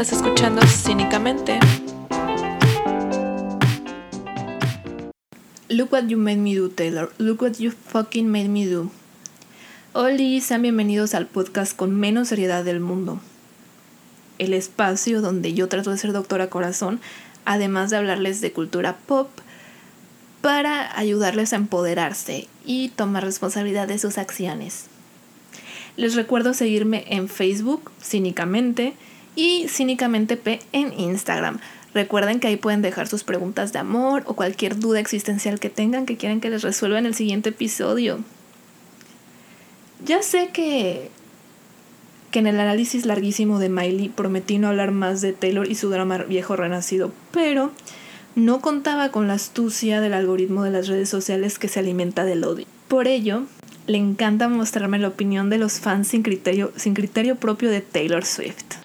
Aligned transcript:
Estás 0.00 0.20
escuchando 0.20 0.62
cínicamente. 0.62 1.60
Look 5.68 5.92
what 5.92 6.06
you 6.06 6.16
made 6.16 6.38
me 6.38 6.54
do, 6.54 6.70
Taylor. 6.70 7.12
Look 7.18 7.42
what 7.42 7.58
you 7.58 7.70
fucking 7.70 8.26
made 8.26 8.48
me 8.48 8.64
do. 8.64 8.90
Hola, 9.92 10.40
sean 10.40 10.62
bienvenidos 10.62 11.12
al 11.14 11.26
podcast 11.26 11.76
con 11.76 12.00
menos 12.00 12.28
seriedad 12.28 12.64
del 12.64 12.80
mundo. 12.80 13.20
El 14.38 14.54
espacio 14.54 15.20
donde 15.20 15.52
yo 15.52 15.68
trato 15.68 15.90
de 15.90 15.98
ser 15.98 16.14
doctora 16.14 16.48
corazón, 16.48 16.98
además 17.44 17.90
de 17.90 17.98
hablarles 17.98 18.40
de 18.40 18.52
cultura 18.52 18.96
pop, 19.06 19.28
para 20.40 20.98
ayudarles 20.98 21.52
a 21.52 21.56
empoderarse 21.56 22.48
y 22.64 22.88
tomar 22.88 23.22
responsabilidad 23.22 23.86
de 23.86 23.98
sus 23.98 24.16
acciones. 24.16 24.86
Les 25.98 26.14
recuerdo 26.14 26.54
seguirme 26.54 27.04
en 27.08 27.28
Facebook, 27.28 27.90
cínicamente, 28.00 28.94
y 29.40 29.68
cínicamente 29.68 30.36
P 30.36 30.60
en 30.72 30.92
Instagram. 31.00 31.60
Recuerden 31.94 32.40
que 32.40 32.48
ahí 32.48 32.56
pueden 32.56 32.82
dejar 32.82 33.08
sus 33.08 33.24
preguntas 33.24 33.72
de 33.72 33.78
amor 33.78 34.22
o 34.26 34.34
cualquier 34.34 34.78
duda 34.78 35.00
existencial 35.00 35.58
que 35.58 35.70
tengan 35.70 36.04
que 36.04 36.18
quieran 36.18 36.42
que 36.42 36.50
les 36.50 36.60
resuelva 36.60 36.98
en 36.98 37.06
el 37.06 37.14
siguiente 37.14 37.48
episodio. 37.48 38.18
Ya 40.04 40.22
sé 40.22 40.50
que 40.52 41.10
que 42.30 42.38
en 42.38 42.48
el 42.48 42.60
análisis 42.60 43.06
larguísimo 43.06 43.58
de 43.58 43.70
Miley 43.70 44.10
prometí 44.10 44.58
no 44.58 44.68
hablar 44.68 44.92
más 44.92 45.22
de 45.22 45.32
Taylor 45.32 45.66
y 45.68 45.74
su 45.74 45.88
drama 45.88 46.18
viejo 46.18 46.54
renacido, 46.54 47.10
pero 47.32 47.72
no 48.36 48.60
contaba 48.60 49.10
con 49.10 49.26
la 49.26 49.34
astucia 49.34 50.02
del 50.02 50.12
algoritmo 50.12 50.62
de 50.64 50.70
las 50.70 50.86
redes 50.86 51.08
sociales 51.08 51.58
que 51.58 51.66
se 51.66 51.80
alimenta 51.80 52.24
del 52.24 52.44
odio. 52.44 52.66
Por 52.88 53.08
ello, 53.08 53.44
le 53.86 53.96
encanta 53.96 54.48
mostrarme 54.48 54.98
la 54.98 55.08
opinión 55.08 55.48
de 55.48 55.58
los 55.58 55.80
fans 55.80 56.08
sin 56.08 56.22
criterio, 56.22 56.72
sin 56.76 56.92
criterio 56.92 57.36
propio 57.36 57.70
de 57.70 57.80
Taylor 57.80 58.24
Swift. 58.24 58.79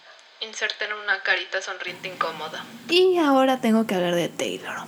Inserten 0.56 0.88
una 1.04 1.22
carita 1.22 1.62
sonriente 1.62 2.08
incómoda. 2.08 2.64
Y 2.88 3.18
ahora 3.18 3.60
tengo 3.60 3.86
que 3.86 3.94
hablar 3.94 4.16
de 4.16 4.30
Taylor 4.30 4.88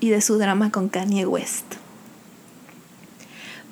y 0.00 0.08
de 0.08 0.22
su 0.22 0.38
drama 0.38 0.70
con 0.70 0.88
Kanye 0.88 1.26
West. 1.26 1.74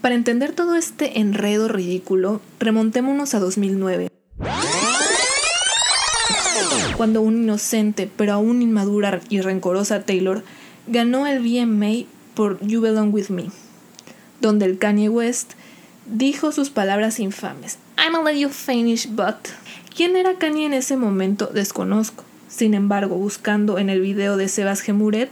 Para 0.03 0.17
entender 0.17 0.55
todo 0.55 0.75
este 0.75 1.19
enredo 1.19 1.69
ridículo, 1.69 2.43
remontémonos 2.59 3.33
a 3.33 3.41
2009, 3.41 4.11
cuando 6.99 7.23
un 7.23 7.45
inocente 7.45 8.11
pero 8.15 8.35
aún 8.35 8.61
inmadura 8.61 9.23
y 9.31 9.41
rencorosa 9.41 10.05
Taylor 10.05 10.45
ganó 10.89 11.27
el 11.27 11.39
VMA 11.41 12.07
por 12.35 12.61
You 12.67 12.83
Belong 12.83 13.15
With 13.15 13.31
Me, 13.31 13.47
donde 14.43 14.67
el 14.67 14.77
Kanye 14.77 15.09
West 15.09 15.53
dijo 16.05 16.53
sus 16.53 16.69
palabras 16.69 17.19
infames. 17.19 17.79
I'm 17.97 18.15
a 18.15 18.31
little 18.31 18.51
finish 18.51 19.07
but... 19.09 19.37
¿Quién 19.95 20.17
era 20.17 20.35
Kanye 20.39 20.67
en 20.67 20.75
ese 20.75 20.97
momento? 20.97 21.47
Desconozco. 21.47 22.25
Sin 22.49 22.75
embargo, 22.75 23.17
buscando 23.17 23.79
en 23.79 23.91
el 23.91 24.01
video 24.01 24.37
de 24.37 24.49
Sebas 24.49 24.81
Gemuret, 24.81 25.31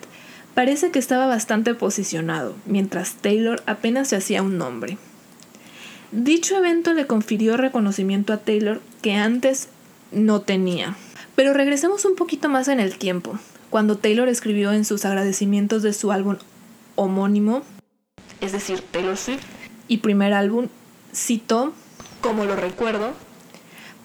parece 0.54 0.90
que 0.90 0.98
estaba 0.98 1.26
bastante 1.26 1.74
posicionado, 1.74 2.54
mientras 2.66 3.14
Taylor 3.14 3.62
apenas 3.66 4.08
se 4.08 4.16
hacía 4.16 4.42
un 4.42 4.58
nombre. 4.58 4.98
Dicho 6.10 6.56
evento 6.56 6.94
le 6.94 7.06
confirió 7.06 7.56
reconocimiento 7.56 8.32
a 8.32 8.38
Taylor 8.38 8.80
que 9.02 9.14
antes 9.14 9.68
no 10.10 10.40
tenía. 10.40 10.96
Pero 11.36 11.52
regresemos 11.52 12.04
un 12.04 12.16
poquito 12.16 12.48
más 12.48 12.66
en 12.68 12.80
el 12.80 12.98
tiempo, 12.98 13.38
cuando 13.70 13.98
Taylor 13.98 14.28
escribió 14.28 14.72
en 14.72 14.84
sus 14.84 15.04
agradecimientos 15.04 15.82
de 15.82 15.92
su 15.92 16.10
álbum 16.10 16.36
homónimo, 16.96 17.62
es 18.40 18.52
decir, 18.52 18.80
Taylor 18.90 19.16
Swift, 19.16 19.44
y 19.86 19.98
primer 19.98 20.32
álbum, 20.32 20.68
citó, 21.14 21.72
como 22.20 22.44
lo 22.44 22.56
recuerdo, 22.56 23.12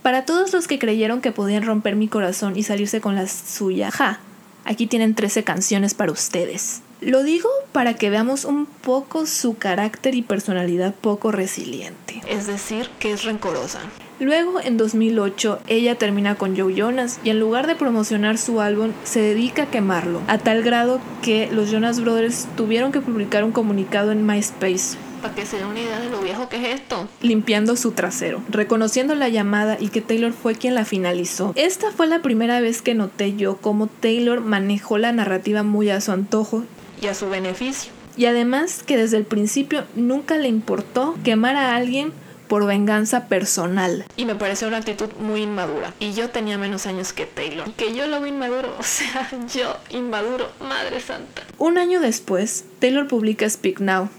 para 0.03 0.25
todos 0.25 0.51
los 0.53 0.67
que 0.67 0.77
creyeron 0.77 1.21
que 1.21 1.31
podían 1.31 1.63
romper 1.63 1.95
mi 1.95 2.09
corazón 2.09 2.57
y 2.57 2.63
salirse 2.63 3.01
con 3.01 3.15
la 3.15 3.25
suya, 3.25 3.89
ja, 3.89 4.19
aquí 4.65 4.85
tienen 4.85 5.15
13 5.15 5.43
canciones 5.43 5.93
para 5.93 6.11
ustedes. 6.11 6.81
Lo 6.99 7.23
digo 7.23 7.49
para 7.71 7.95
que 7.95 8.09
veamos 8.09 8.45
un 8.45 8.65
poco 8.65 9.25
su 9.25 9.57
carácter 9.57 10.15
y 10.15 10.21
personalidad 10.21 10.93
poco 10.93 11.31
resiliente, 11.31 12.21
es 12.29 12.47
decir, 12.47 12.89
que 12.99 13.11
es 13.11 13.23
rencorosa. 13.23 13.79
Luego, 14.19 14.61
en 14.61 14.77
2008, 14.77 15.59
ella 15.67 15.95
termina 15.95 16.35
con 16.35 16.55
Joe 16.55 16.73
Jonas 16.73 17.19
y 17.23 17.29
en 17.29 17.39
lugar 17.39 17.67
de 17.67 17.75
promocionar 17.75 18.37
su 18.37 18.61
álbum, 18.61 18.91
se 19.03 19.21
dedica 19.21 19.63
a 19.63 19.71
quemarlo, 19.71 20.21
a 20.27 20.37
tal 20.37 20.63
grado 20.63 21.01
que 21.21 21.49
los 21.51 21.71
Jonas 21.71 21.99
Brothers 21.99 22.47
tuvieron 22.55 22.91
que 22.91 23.01
publicar 23.01 23.43
un 23.43 23.51
comunicado 23.51 24.11
en 24.11 24.25
MySpace 24.25 24.97
Para 25.23 25.33
que 25.35 25.45
se 25.47 25.57
dé 25.57 25.65
una 25.65 25.79
idea 25.79 25.99
de 25.99 26.09
lo 26.09 26.19
viejo 26.21 26.49
que 26.49 26.57
es 26.57 26.81
esto. 26.81 27.07
limpiando 27.21 27.75
su 27.77 27.91
trasero, 27.93 28.43
reconociendo 28.49 29.15
la 29.15 29.29
llamada 29.29 29.77
y 29.79 29.87
que 29.87 30.01
Taylor 30.01 30.33
fue 30.33 30.53
quien 30.53 30.75
la 30.75 30.85
finalizó. 30.85 31.53
Esta 31.55 31.89
fue 31.91 32.05
la 32.07 32.21
primera 32.21 32.59
vez 32.59 32.81
que 32.81 32.93
noté 32.93 33.35
yo 33.35 33.57
cómo 33.57 33.87
Taylor 33.87 34.41
manejó 34.41 34.97
la 34.97 35.11
narrativa 35.13 35.63
muy 35.63 35.89
a 35.89 36.01
su 36.01 36.11
antojo 36.11 36.63
Y 37.01 37.07
a 37.07 37.15
su 37.15 37.29
beneficio. 37.29 37.91
y 38.17 38.25
además 38.25 38.83
que 38.83 38.97
desde 38.97 39.17
el 39.17 39.23
principio 39.25 39.85
nunca 39.95 40.37
le 40.37 40.47
importó 40.49 41.15
quemar 41.23 41.55
a 41.55 41.75
alguien 41.75 42.11
por 42.49 42.65
venganza 42.67 43.29
personal. 43.29 44.05
Y 44.17 44.25
me 44.25 44.35
pareció 44.35 44.67
una 44.67 44.77
actitud 44.77 45.09
muy 45.19 45.41
inmadura. 45.41 45.93
Y 45.99 46.11
yo 46.13 46.29
tenía 46.29 46.57
menos 46.59 46.85
años 46.85 47.11
que 47.13 47.25
Taylor. 47.25 47.71
Que 47.73 47.95
yo 47.95 48.05
lo 48.07 48.21
vi 48.21 48.29
inmaduro. 48.29 48.75
O 48.79 48.83
sea, 48.83 49.31
yo 49.55 49.77
inmaduro. 49.89 50.49
Madre 50.59 50.99
santa. 50.99 51.41
Un 51.57 51.77
año 51.79 51.99
después, 52.01 52.65
Taylor 52.79 53.07
publica 53.07 53.49
Speak 53.49 53.79
Now, 53.79 54.09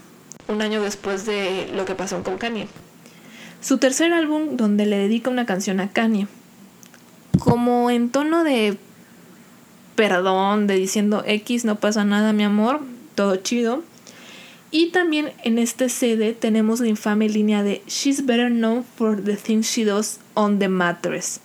Un 0.47 0.61
año 0.61 0.81
después 0.81 1.25
de 1.25 1.69
lo 1.73 1.85
que 1.85 1.95
pasó 1.95 2.21
con 2.23 2.37
Kanye. 2.37 2.67
su 3.61 3.77
tercer 3.79 4.13
álbum 4.13 4.57
donde 4.57 4.85
le 4.85 4.97
dedica 4.97 5.29
una 5.29 5.45
canción 5.45 5.79
a 5.79 5.89
Kanye. 5.89 6.27
Como 7.39 7.89
en 7.89 8.09
tono 8.09 8.43
de 8.43 8.77
perdón, 9.95 10.67
de 10.67 10.75
diciendo 10.75 11.23
X, 11.25 11.65
no 11.65 11.79
pasa 11.79 12.05
nada, 12.05 12.33
mi 12.33 12.43
amor, 12.43 12.81
todo 13.15 13.37
chido. 13.37 13.83
Y 14.71 14.87
también 14.87 15.31
en 15.43 15.57
este 15.57 15.89
CD 15.89 16.33
tenemos 16.33 16.81
la 16.81 16.87
infame 16.87 17.29
línea 17.29 17.63
de 17.63 17.81
She's 17.87 18.25
better 18.25 18.49
known 18.49 18.83
for 18.83 19.23
the 19.23 19.37
things 19.37 19.67
she 19.67 19.85
does 19.85 20.19
on 20.33 20.59
the 20.59 20.67
mattress. 20.67 21.39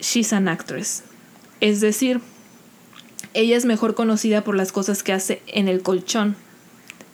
She's 0.00 0.32
an 0.32 0.48
actress. 0.48 1.04
Es 1.60 1.80
decir, 1.80 2.20
ella 3.34 3.56
es 3.56 3.64
mejor 3.64 3.94
conocida 3.94 4.42
por 4.42 4.56
las 4.56 4.72
cosas 4.72 5.02
que 5.02 5.12
hace 5.12 5.42
en 5.46 5.68
el 5.68 5.82
colchón. 5.82 6.36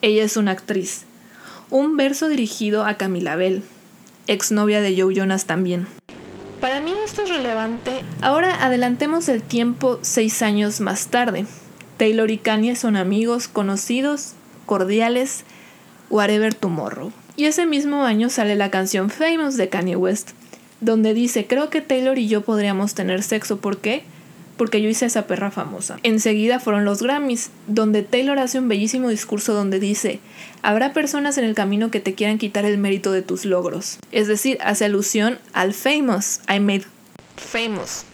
Ella 0.03 0.25
es 0.25 0.37
una 0.37 0.51
actriz. 0.51 1.05
Un 1.71 1.97
verso 1.97 2.29
dirigido 2.29 2.85
a 2.85 2.97
Camila 2.97 3.37
Bell, 3.37 3.63
exnovia 4.27 4.81
de 4.81 5.01
Joe 5.01 5.15
Jonas 5.15 5.47
también. 5.47 5.87
Para 6.61 6.81
mí 6.81 6.93
esto 7.05 7.23
es 7.23 7.29
relevante. 7.29 8.03
Ahora 8.21 8.65
adelantemos 8.65 9.29
el 9.29 9.43
tiempo 9.43 10.01
seis 10.03 10.43
años 10.43 10.81
más 10.81 11.07
tarde. 11.07 11.47
Taylor 11.99 12.33
y 12.33 12.39
Kanye 12.39 12.75
son 12.75 12.97
amigos, 12.97 13.47
conocidos, 13.47 14.33
cordiales, 14.67 15.45
whatever 16.11 16.53
tomorrow. 16.53 17.13
Y 17.37 17.45
ese 17.45 17.65
mismo 17.65 18.03
año 18.03 18.29
sale 18.29 18.57
la 18.57 18.73
canción 18.73 19.09
Famous 19.09 19.57
de 19.57 19.69
Kanye 19.69 19.95
West, 19.95 20.31
donde 20.81 21.15
dice, 21.15 21.47
creo 21.47 21.71
que 21.71 21.81
Taylor 21.81 22.19
y 22.19 22.27
yo 22.27 22.41
podríamos 22.41 22.95
tener 22.95 23.23
sexo. 23.23 23.59
¿Por 23.59 23.79
qué? 23.79 24.03
Porque 24.63 24.81
yo 24.81 24.89
hice 24.89 25.07
esa 25.07 25.27
perra 25.27 25.51
famosa. 25.51 25.99
Enseguida 26.05 26.61
fueron 26.61 26.85
los 26.85 27.03
Grammys, 27.03 27.51
donde 27.67 28.05
Taylor 28.05 28.39
hace 28.39 28.61
un 28.61 28.69
bellísimo 28.69 29.09
discurso 29.09 29.55
donde 29.55 29.81
dice, 29.81 30.21
habrá 30.63 30.93
personas 30.93 31.37
en 31.37 31.43
el 31.43 31.57
camino 31.57 31.91
que 31.91 31.99
te 31.99 32.15
quieran 32.15 32.39
quitar 32.39 32.65
el 32.65 32.79
mérito 32.79 33.11
de 33.11 33.23
tus 33.23 33.45
logros. 33.45 33.99
Es 34.13 34.29
decir, 34.29 34.59
hace 34.63 34.85
alusión 34.85 35.41
al 35.53 35.75
famous, 35.75 36.43
I 36.49 36.61
made 36.61 36.85
Famous. 37.35 38.05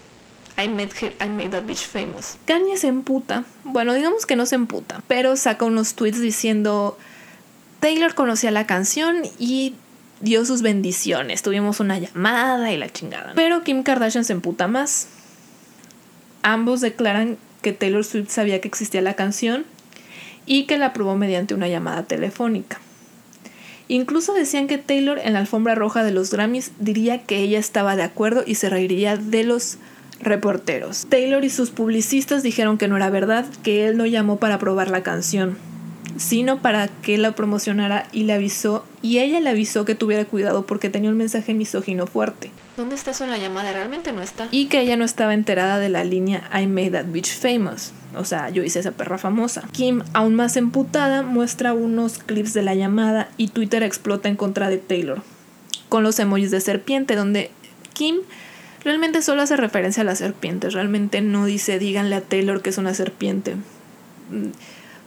I 0.56 0.68
made, 0.68 0.88
her, 1.02 1.12
I 1.20 1.28
made 1.28 1.50
that 1.50 1.64
bitch 1.64 1.86
famous. 1.86 2.38
Kanye 2.46 2.78
se 2.78 2.86
emputa. 2.88 3.44
Bueno, 3.64 3.92
digamos 3.92 4.24
que 4.24 4.34
no 4.34 4.46
se 4.46 4.54
emputa, 4.54 5.02
pero 5.06 5.36
saca 5.36 5.66
unos 5.66 5.96
tweets 5.96 6.18
diciendo 6.18 6.96
Taylor 7.80 8.14
conocía 8.14 8.50
la 8.52 8.66
canción 8.66 9.18
y 9.38 9.74
dio 10.20 10.46
sus 10.46 10.62
bendiciones. 10.62 11.42
Tuvimos 11.42 11.80
una 11.80 11.98
llamada 11.98 12.72
y 12.72 12.78
la 12.78 12.88
chingada. 12.90 13.34
Pero 13.34 13.64
Kim 13.64 13.82
Kardashian 13.82 14.24
se 14.24 14.32
emputa 14.32 14.66
más. 14.66 15.08
Ambos 16.42 16.80
declaran 16.80 17.36
que 17.62 17.72
Taylor 17.72 18.04
Swift 18.04 18.30
sabía 18.30 18.60
que 18.60 18.68
existía 18.68 19.02
la 19.02 19.14
canción 19.14 19.64
y 20.46 20.64
que 20.64 20.78
la 20.78 20.86
aprobó 20.86 21.16
mediante 21.16 21.54
una 21.54 21.68
llamada 21.68 22.04
telefónica. 22.04 22.80
Incluso 23.88 24.34
decían 24.34 24.66
que 24.66 24.78
Taylor 24.78 25.18
en 25.18 25.32
la 25.32 25.38
alfombra 25.40 25.74
roja 25.74 26.04
de 26.04 26.12
los 26.12 26.30
Grammys 26.30 26.72
diría 26.78 27.22
que 27.22 27.38
ella 27.38 27.58
estaba 27.58 27.96
de 27.96 28.02
acuerdo 28.02 28.44
y 28.46 28.56
se 28.56 28.68
reiría 28.68 29.16
de 29.16 29.44
los 29.44 29.78
reporteros. 30.20 31.06
Taylor 31.08 31.44
y 31.44 31.50
sus 31.50 31.70
publicistas 31.70 32.42
dijeron 32.42 32.76
que 32.76 32.88
no 32.88 32.96
era 32.96 33.08
verdad, 33.08 33.46
que 33.62 33.86
él 33.86 33.96
no 33.96 34.04
llamó 34.04 34.38
para 34.38 34.58
probar 34.58 34.90
la 34.90 35.02
canción, 35.02 35.56
sino 36.16 36.60
para 36.60 36.88
que 36.88 37.16
la 37.16 37.32
promocionara 37.32 38.06
y 38.12 38.24
le 38.24 38.34
avisó, 38.34 38.84
y 39.00 39.18
ella 39.18 39.40
le 39.40 39.50
avisó 39.50 39.84
que 39.84 39.94
tuviera 39.94 40.24
cuidado 40.26 40.66
porque 40.66 40.90
tenía 40.90 41.10
un 41.10 41.16
mensaje 41.16 41.54
misógino 41.54 42.06
fuerte, 42.06 42.50
¿Dónde 42.78 42.94
está 42.94 43.10
eso 43.10 43.24
en 43.24 43.30
la 43.30 43.38
llamada? 43.38 43.72
Realmente 43.72 44.12
no 44.12 44.22
está. 44.22 44.46
y 44.52 44.66
que 44.66 44.80
ella 44.80 44.96
no 44.96 45.04
estaba 45.04 45.34
enterada 45.34 45.80
de 45.80 45.88
la 45.88 46.04
línea 46.04 46.48
I 46.54 46.68
made 46.68 46.92
that 46.92 47.06
bitch 47.06 47.34
famous. 47.36 47.90
O 48.14 48.24
sea, 48.24 48.50
yo 48.50 48.62
hice 48.62 48.78
esa 48.78 48.92
perra 48.92 49.18
famosa. 49.18 49.64
Kim, 49.72 50.04
aún 50.12 50.36
más 50.36 50.56
emputada, 50.56 51.22
muestra 51.22 51.72
unos 51.72 52.18
clips 52.18 52.54
de 52.54 52.62
la 52.62 52.76
llamada 52.76 53.30
y 53.36 53.48
Twitter 53.48 53.82
explota 53.82 54.28
en 54.28 54.36
contra 54.36 54.70
de 54.70 54.78
Taylor. 54.78 55.22
Con 55.88 56.04
los 56.04 56.20
emojis 56.20 56.52
de 56.52 56.60
serpiente, 56.60 57.16
donde 57.16 57.50
Kim 57.94 58.18
realmente 58.84 59.22
solo 59.22 59.42
hace 59.42 59.56
referencia 59.56 60.02
a 60.02 60.06
las 60.06 60.18
serpientes, 60.18 60.72
realmente 60.72 61.20
no 61.20 61.46
dice 61.46 61.80
díganle 61.80 62.14
a 62.14 62.20
Taylor 62.20 62.62
que 62.62 62.70
es 62.70 62.78
una 62.78 62.94
serpiente. 62.94 63.56
Mm, 64.30 64.50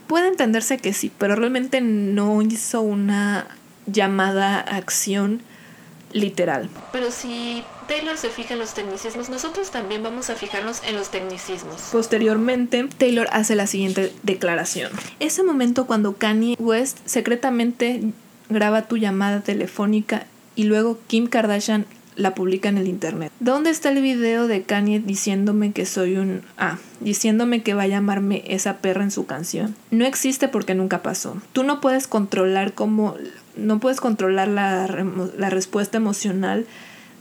puede 0.08 0.28
entenderse 0.28 0.78
que 0.78 0.92
sí, 0.92 1.10
pero 1.18 1.38
realmente 1.38 1.80
no 1.80 2.42
hizo 2.42 2.82
una 2.82 3.48
llamada 3.86 4.58
a 4.58 4.76
acción 4.76 5.42
literal. 6.14 6.70
Pero 6.92 7.12
si 7.12 7.64
Taylor 7.88 8.18
se 8.18 8.30
fija 8.30 8.54
en 8.54 8.60
los 8.60 8.74
tecnicismos, 8.74 9.30
nosotros 9.30 9.72
también 9.72 10.04
vamos 10.04 10.30
a 10.30 10.36
fijarnos 10.36 10.82
en 10.88 10.96
los 10.96 11.10
tecnicismos. 11.10 11.90
Posteriormente, 11.92 12.88
Taylor 12.98 13.28
hace 13.32 13.56
la 13.56 13.68
siguiente 13.68 14.14
declaración. 14.24 14.92
Ese 15.20 15.44
momento 15.44 15.86
cuando 15.86 16.16
Kanye 16.16 16.56
West 16.60 17.00
secretamente 17.06 18.02
graba 18.50 18.84
tu 18.84 18.98
llamada 18.98 19.42
telefónica 19.42 20.26
y 20.56 20.66
luego 20.66 21.00
Kim 21.08 21.28
Kardashian 21.28 21.86
la 22.22 22.36
publica 22.36 22.70
en 22.70 22.78
el 22.78 22.88
internet. 22.88 23.32
¿Dónde 23.40 23.70
está 23.70 23.90
el 23.90 24.02
video 24.02 24.48
de 24.48 24.64
Kanye 24.64 25.00
diciéndome 25.00 25.72
que 25.72 25.86
soy 25.86 26.18
un... 26.18 26.42
Ah, 26.58 26.78
diciéndome 27.00 27.64
que 27.64 27.74
va 27.74 27.84
a 27.84 27.88
llamarme 27.88 28.44
esa 28.48 28.78
perra 28.78 29.04
en 29.04 29.12
su 29.12 29.26
canción? 29.26 29.76
No 29.90 30.06
existe 30.06 30.48
porque 30.48 30.76
nunca 30.76 31.02
pasó. 31.02 31.42
Tú 31.54 31.64
no 31.64 31.82
puedes 31.82 32.08
controlar 32.08 32.74
cómo... 32.74 33.16
No 33.58 33.80
puedes 33.80 34.00
controlar 34.00 34.48
la, 34.48 34.88
la 35.38 35.50
respuesta 35.50 35.98
emocional 35.98 36.66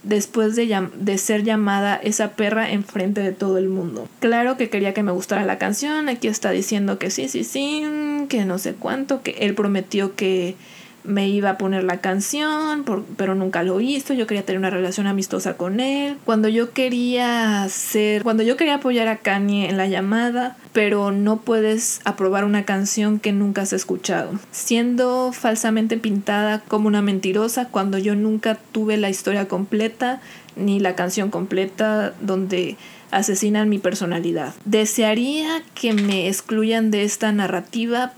después 0.03 0.57
de, 0.57 0.89
de, 0.95 1.19
ser 1.19 1.43
llamada 1.43 1.97
esa 1.97 2.33
perra 2.33 2.71
enfrente 2.71 3.21
de 3.21 3.33
todo 3.33 3.59
el 3.59 3.69
mundo. 3.69 4.09
Claro 4.21 4.57
que 4.57 4.71
quería 4.71 4.95
que 4.95 5.03
me 5.03 5.13
gustara 5.13 5.45
la 5.45 5.59
canción, 5.59 6.09
aquí 6.09 6.29
está 6.29 6.51
diciendo 6.51 6.99
que 6.99 7.11
sí, 7.11 7.29
sí, 7.29 7.45
sí, 7.45 7.85
que 8.29 8.45
no 8.45 8.59
sé 8.59 8.75
cuánto, 8.75 9.23
que 9.23 9.33
él 9.41 9.55
prometió 9.55 10.15
que 10.15 10.57
me 11.05 11.29
iba 11.29 11.51
a 11.51 11.59
poner 11.59 11.85
la 11.85 12.01
canción, 12.01 12.85
pero 13.17 13.35
nunca 13.35 13.63
lo 13.63 13.81
hizo. 13.81 14.15
Yo 14.15 14.27
quería 14.27 14.45
tener 14.45 14.59
una 14.59 14.71
relación 14.71 15.07
amistosa 15.07 15.57
con 15.57 15.81
él. 15.81 16.17
Cuando 16.25 16.49
yo 16.49 16.73
quería 16.73 17.63
hacer, 17.63 18.23
cuando 18.23 18.43
yo 18.43 18.57
quería 18.57 18.77
apoyar 18.77 19.09
a 19.09 19.19
Kanye 19.19 19.69
en 19.69 19.77
la 19.77 19.87
llamada, 19.87 20.57
pero 20.73 21.11
no 21.11 21.39
puedes 21.39 22.01
aprobar 22.05 22.45
una 22.45 22.65
canción 22.65 23.19
que 23.19 23.33
nunca 23.33 23.63
has 23.63 23.73
escuchado. 23.73 24.33
Siendo 24.51 25.33
falsamente 25.33 25.97
pintada 25.97 26.61
como 26.61 26.89
una 26.89 27.03
mentirosa 27.03 27.69
cuando 27.69 27.99
yo 27.99 28.15
nunca 28.15 28.59
tuve 28.73 28.97
la 28.97 29.11
historia 29.11 29.49
completa 29.49 30.21
ni 30.57 30.81
la 30.81 30.95
canción 30.95 31.31
completa 31.31 32.13
donde 32.21 32.77
asesinan 33.11 33.69
mi 33.69 33.79
personalidad. 33.79 34.55
Desearía 34.65 35.63
que 35.75 35.93
me 35.93 36.29
excluyan 36.29 36.91
de 36.91 37.05
esta 37.05 37.33
narrativa 37.33 38.13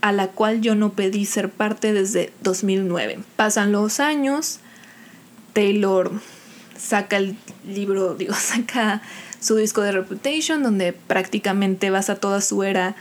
a 0.00 0.12
la 0.12 0.28
cual 0.28 0.60
yo 0.60 0.74
no 0.74 0.92
pedí 0.92 1.24
ser 1.24 1.50
parte 1.50 1.92
desde 1.92 2.32
2009. 2.42 3.18
Pasan 3.36 3.72
los 3.72 4.00
años, 4.00 4.60
Taylor 5.52 6.12
saca 6.78 7.16
el 7.16 7.36
libro, 7.66 8.14
digo, 8.18 8.34
saca 8.34 9.02
su 9.40 9.56
disco 9.56 9.82
de 9.82 9.92
Reputation, 9.92 10.62
donde 10.62 10.92
prácticamente 10.92 11.90
basa 11.90 12.16
toda 12.16 12.40
su 12.40 12.62
era 12.62 12.96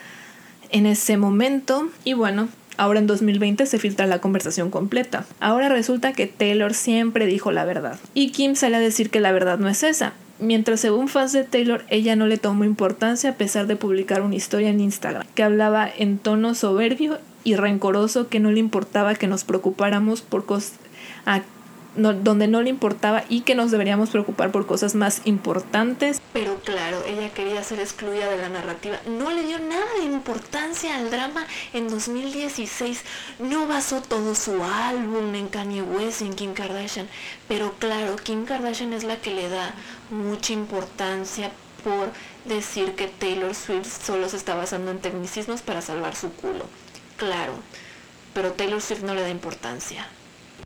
en 0.70 0.86
ese 0.86 1.18
momento. 1.18 1.90
Y 2.04 2.14
bueno, 2.14 2.50
ahora 2.78 3.00
en 3.00 3.08
2020 3.08 3.66
se 3.66 3.80
filtra 3.80 4.06
la 4.06 4.20
conversación 4.20 4.70
completa. 4.70 5.26
Ahora 5.40 5.70
resulta 5.70 6.14
que 6.14 6.28
Taylor 6.28 6.74
siempre 6.74 7.26
dijo 7.26 7.52
la 7.52 7.66
verdad. 7.66 8.00
Y 8.14 8.32
Kim 8.32 8.56
sale 8.56 8.78
a 8.78 8.80
decir 8.80 9.10
que 9.10 9.20
la 9.20 9.32
verdad 9.32 9.58
no 9.58 9.70
es 9.70 9.84
esa. 9.84 10.14
Mientras 10.40 10.80
según 10.80 11.08
fans 11.08 11.34
de 11.34 11.44
Taylor, 11.44 11.84
ella 11.90 12.16
no 12.16 12.28
le 12.28 12.38
tomó 12.38 12.64
importancia 12.64 13.32
a 13.32 13.36
pesar 13.36 13.66
de 13.66 13.76
publicar 13.76 14.22
una 14.22 14.36
historia 14.36 14.70
en 14.70 14.80
Instagram 14.80 15.26
que 15.34 15.42
hablaba 15.42 15.90
en 15.90 16.20
tono 16.20 16.54
soberbio 16.54 17.18
y 17.44 17.56
rencoroso 17.56 18.28
que 18.28 18.40
no 18.40 18.52
le 18.52 18.60
importaba 18.60 19.16
que 19.16 19.28
nos 19.28 19.44
preocupáramos 19.44 20.22
por 20.22 20.46
cosas 20.46 20.74
donde 21.96 22.48
no 22.48 22.62
le 22.62 22.70
importaba 22.70 23.24
y 23.28 23.42
que 23.42 23.56
nos 23.56 23.72
deberíamos 23.72 24.12
preocupar 24.12 24.52
por 24.52 24.68
cosas 24.68 24.94
más 24.94 25.22
importantes. 25.26 26.17
Pero 26.34 26.60
claro, 26.60 27.04
ella 27.06 27.34
quería 27.34 27.64
ser 27.64 27.80
excluida 27.80 28.30
de 28.30 28.38
la 28.38 28.50
narrativa. 28.50 29.00
No 29.08 29.32
le 29.32 29.44
dio 29.44 29.60
nada 29.60 29.86
de 30.00 30.06
importancia 30.06 30.96
al 30.96 31.10
drama 31.10 31.48
en 31.74 31.90
2016. 31.90 33.02
No 33.40 33.68
basó 33.68 34.02
todo 34.02 34.36
su 34.36 34.64
álbum 34.64 35.34
en 35.34 35.48
Kanye 35.48 35.82
West 35.82 36.22
y 36.22 36.26
en 36.26 36.36
Kim 36.36 36.54
Kardashian. 36.54 37.08
Pero 37.48 37.74
claro, 37.80 38.16
Kim 38.18 38.46
Kardashian 38.46 38.94
es 38.94 39.04
la 39.04 39.18
que 39.18 39.34
le 39.34 39.50
da 39.50 39.74
mucha 40.12 40.54
importancia 40.54 41.52
por 41.84 42.12
decir 42.46 42.94
que 42.96 43.08
Taylor 43.08 43.56
Swift 43.56 44.06
solo 44.06 44.30
se 44.30 44.38
está 44.38 44.56
basando 44.56 44.92
en 44.92 45.00
tecnicismos 45.00 45.62
para 45.62 45.82
salvar 45.82 46.16
su 46.16 46.32
culo. 46.34 46.66
Claro, 47.18 47.54
pero 48.34 48.52
Taylor 48.52 48.82
Swift 48.82 49.04
no 49.04 49.16
le 49.16 49.22
da 49.22 49.30
importancia. 49.30 50.08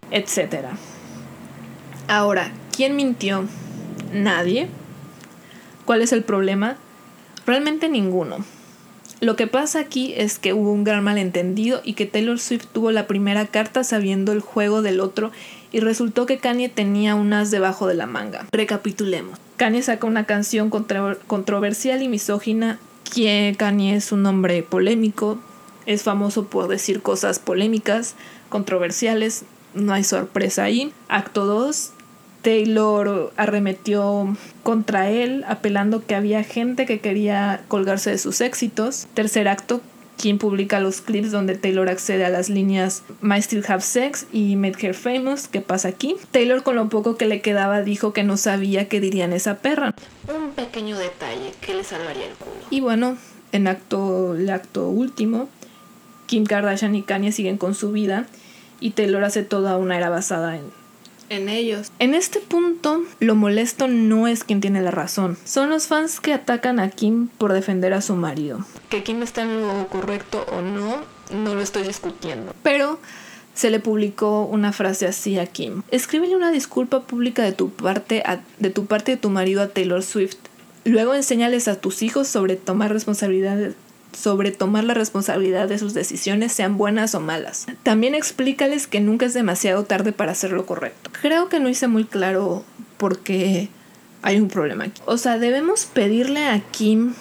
Etcétera. 0.09 0.71
Ahora, 2.07 2.51
¿quién 2.75 2.95
mintió? 2.95 3.45
Nadie. 4.11 4.69
¿Cuál 5.85 6.01
es 6.01 6.11
el 6.11 6.23
problema? 6.23 6.77
Realmente 7.45 7.89
ninguno. 7.89 8.37
Lo 9.19 9.35
que 9.35 9.45
pasa 9.45 9.79
aquí 9.79 10.13
es 10.17 10.39
que 10.39 10.53
hubo 10.53 10.71
un 10.71 10.83
gran 10.83 11.03
malentendido 11.03 11.81
y 11.83 11.93
que 11.93 12.07
Taylor 12.07 12.39
Swift 12.39 12.65
tuvo 12.73 12.91
la 12.91 13.05
primera 13.05 13.45
carta 13.45 13.83
sabiendo 13.83 14.31
el 14.31 14.39
juego 14.39 14.81
del 14.81 14.99
otro 14.99 15.31
y 15.71 15.79
resultó 15.79 16.25
que 16.25 16.39
Kanye 16.39 16.69
tenía 16.69 17.13
un 17.13 17.31
as 17.33 17.51
debajo 17.51 17.85
de 17.85 17.93
la 17.93 18.07
manga. 18.07 18.47
Recapitulemos. 18.51 19.37
Kanye 19.57 19.83
saca 19.83 20.07
una 20.07 20.25
canción 20.25 20.71
controversial 20.71 22.01
y 22.01 22.07
misógina. 22.07 22.79
Kanye 23.57 23.95
es 23.95 24.11
un 24.11 24.25
hombre 24.25 24.63
polémico, 24.63 25.37
es 25.85 26.01
famoso 26.01 26.45
por 26.45 26.67
decir 26.67 27.03
cosas 27.03 27.37
polémicas, 27.37 28.15
controversiales, 28.49 29.43
no 29.75 29.93
hay 29.93 30.03
sorpresa 30.03 30.63
ahí. 30.63 30.93
Acto 31.09 31.45
2, 31.45 31.91
Taylor 32.41 33.31
arremetió 33.37 34.35
contra 34.63 35.09
él, 35.09 35.43
apelando 35.47 36.05
que 36.05 36.15
había 36.15 36.43
gente 36.43 36.85
que 36.85 36.99
quería 36.99 37.63
colgarse 37.67 38.11
de 38.11 38.17
sus 38.17 38.41
éxitos. 38.41 39.07
Tercer 39.13 39.47
acto, 39.47 39.81
quien 40.17 40.37
publica 40.37 40.79
los 40.79 41.01
clips 41.01 41.31
donde 41.31 41.55
Taylor 41.55 41.89
accede 41.89 42.25
a 42.25 42.29
las 42.29 42.49
líneas 42.49 43.03
My 43.21 43.41
Still 43.41 43.63
Have 43.67 43.81
Sex 43.81 44.27
y 44.31 44.55
Make 44.55 44.85
Her 44.85 44.93
Famous. 44.93 45.47
¿Qué 45.47 45.61
pasa 45.61 45.89
aquí? 45.89 46.15
Taylor, 46.31 46.63
con 46.63 46.75
lo 46.75 46.89
poco 46.89 47.17
que 47.17 47.25
le 47.25 47.41
quedaba, 47.41 47.81
dijo 47.81 48.13
que 48.13 48.23
no 48.23 48.37
sabía 48.37 48.87
qué 48.87 48.99
dirían 48.99 49.33
esa 49.33 49.59
perra. 49.59 49.93
Un 50.27 50.51
pequeño 50.51 50.97
detalle 50.97 51.51
que 51.61 51.73
le 51.73 51.83
salvaría 51.83 52.27
el 52.27 52.33
culo. 52.33 52.55
Y 52.69 52.81
bueno, 52.81 53.17
en 53.51 53.67
acto, 53.67 54.35
el 54.35 54.49
acto 54.49 54.87
último, 54.89 55.49
Kim 56.27 56.45
Kardashian 56.45 56.95
y 56.95 57.03
Kanye 57.03 57.31
siguen 57.31 57.57
con 57.57 57.75
su 57.75 57.91
vida 57.91 58.25
y 58.79 58.91
Taylor 58.91 59.23
hace 59.23 59.43
toda 59.43 59.77
una 59.77 59.97
era 59.97 60.09
basada 60.09 60.55
en 60.55 60.80
en 61.31 61.49
ellos. 61.49 61.91
En 61.99 62.13
este 62.13 62.39
punto, 62.39 63.03
lo 63.19 63.35
molesto 63.35 63.87
no 63.87 64.27
es 64.27 64.43
quien 64.43 64.61
tiene 64.61 64.81
la 64.81 64.91
razón, 64.91 65.37
son 65.45 65.69
los 65.69 65.87
fans 65.87 66.19
que 66.19 66.33
atacan 66.33 66.79
a 66.79 66.89
Kim 66.89 67.29
por 67.37 67.53
defender 67.53 67.93
a 67.93 68.01
su 68.01 68.15
marido. 68.15 68.59
Que 68.89 69.01
Kim 69.01 69.23
está 69.23 69.41
en 69.43 69.61
lo 69.61 69.87
correcto 69.87 70.45
o 70.51 70.61
no, 70.61 70.97
no 71.33 71.55
lo 71.55 71.61
estoy 71.61 71.83
discutiendo. 71.83 72.53
Pero 72.61 72.99
se 73.53 73.69
le 73.69 73.79
publicó 73.79 74.43
una 74.43 74.73
frase 74.73 75.07
así 75.07 75.39
a 75.39 75.45
Kim. 75.45 75.83
Escríbele 75.89 76.35
una 76.35 76.51
disculpa 76.51 77.01
pública 77.03 77.43
de 77.43 77.53
tu 77.53 77.69
parte 77.69 78.23
de 78.59 78.69
tu 78.69 78.85
parte 78.85 79.11
de 79.11 79.17
tu 79.17 79.29
marido 79.29 79.61
a 79.61 79.69
Taylor 79.69 80.03
Swift. 80.03 80.37
Luego 80.83 81.13
enséñales 81.13 81.67
a 81.67 81.79
tus 81.79 82.01
hijos 82.01 82.27
sobre 82.27 82.55
tomar 82.57 82.91
responsabilidades 82.91 83.75
sobre 84.13 84.51
tomar 84.51 84.83
la 84.83 84.93
responsabilidad 84.93 85.67
de 85.67 85.77
sus 85.77 85.93
decisiones, 85.93 86.51
sean 86.51 86.77
buenas 86.77 87.15
o 87.15 87.19
malas. 87.19 87.67
También 87.83 88.15
explícales 88.15 88.87
que 88.87 88.99
nunca 88.99 89.25
es 89.25 89.33
demasiado 89.33 89.83
tarde 89.83 90.11
para 90.11 90.31
hacer 90.31 90.51
lo 90.51 90.65
correcto. 90.65 91.11
Creo 91.21 91.49
que 91.49 91.59
no 91.59 91.69
hice 91.69 91.87
muy 91.87 92.05
claro 92.05 92.63
por 92.97 93.19
qué 93.19 93.69
hay 94.21 94.39
un 94.39 94.47
problema 94.47 94.85
aquí. 94.85 95.01
O 95.05 95.17
sea, 95.17 95.37
debemos 95.37 95.85
pedirle 95.85 96.47
a 96.47 96.59
Kim 96.71 97.13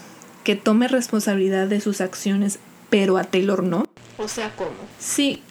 que 0.44 0.56
tome 0.56 0.88
responsabilidad 0.88 1.68
de 1.68 1.80
sus 1.80 2.00
acciones, 2.00 2.58
pero 2.88 3.16
a 3.18 3.24
Taylor 3.24 3.62
no. 3.62 3.84
O 4.18 4.28
sea, 4.28 4.54
¿cómo? 4.56 4.70
Sí, 4.98 5.42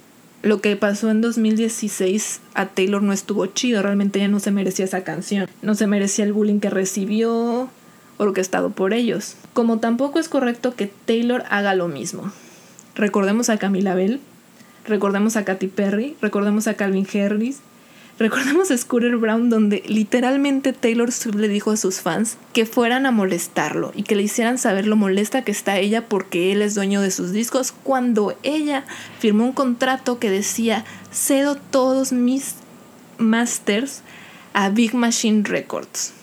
lo 0.42 0.62
que 0.62 0.76
pasó 0.76 1.10
en 1.10 1.22
2016 1.22 2.42
a 2.54 2.68
Taylor 2.68 3.02
no 3.02 3.14
estuvo 3.14 3.46
chido, 3.48 3.82
realmente 3.82 4.20
ella 4.20 4.28
no 4.28 4.40
se 4.40 4.52
merecía 4.52 4.86
esa 4.86 5.04
canción, 5.04 5.50
no 5.62 5.76
se 5.76 5.88
merecía 5.88 6.26
el 6.26 6.34
bullying 6.34 6.60
que 6.60 6.70
recibió, 6.70 7.70
orquestado 8.20 8.70
por 8.70 8.94
ellos. 8.94 9.36
Como 9.54 9.80
tampoco 9.80 10.20
es 10.20 10.30
correcto 10.30 10.76
que 10.76 10.92
Taylor 11.06 11.44
haga 11.50 11.74
lo 11.74 11.88
mismo. 11.88 12.32
Recordemos 12.94 13.50
a 13.50 13.58
Camila 13.58 13.96
Bell, 13.96 14.20
recordemos 14.86 15.38
a 15.38 15.46
Katy 15.46 15.68
Perry, 15.68 16.16
recordemos 16.22 16.68
a 16.68 16.74
Calvin 16.74 17.08
Harris, 17.12 17.60
recordemos 18.20 18.72
a 18.72 18.78
Scooter 18.78 19.16
Brown 19.16 19.50
donde 19.50 19.82
literalmente 19.88 20.74
Taylor 20.74 21.12
Swift 21.14 21.36
le 21.36 21.48
dijo 21.48 21.72
a 21.72 21.78
sus 21.78 22.02
fans 22.02 22.38
que 22.52 22.66
fueran 22.66 23.06
a 23.06 23.12
molestarlo 23.12 23.94
y 23.96 24.04
que 24.04 24.16
le 24.16 24.24
hicieran 24.24 24.58
saber 24.58 24.86
lo 24.86 24.98
molesta 24.98 25.46
que 25.46 25.52
está 25.52 25.78
ella 25.78 26.10
porque 26.10 26.52
él 26.52 26.62
es 26.62 26.76
dueño 26.76 27.02
de 27.02 27.12
sus 27.12 27.32
discos 27.32 27.74
cuando 27.84 28.38
ella 28.44 28.84
firmó 29.20 29.46
un 29.46 29.54
contrato 29.54 30.20
que 30.20 30.30
decía 30.30 30.84
cedo 31.14 31.56
todos 31.56 32.12
mis 32.12 32.56
masters 33.18 34.02
a 34.54 34.70
Big 34.70 34.94
Machine 34.94 35.44
Records. 35.46 36.19